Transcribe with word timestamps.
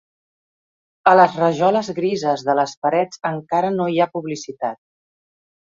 A 1.11 1.13
les 1.19 1.35
rajoles 1.41 1.91
grises 1.99 2.47
de 2.49 2.57
les 2.61 2.75
parets 2.87 3.23
encara 3.35 3.73
no 3.79 3.91
hi 3.95 4.03
ha 4.07 4.13
publicitat. 4.19 4.83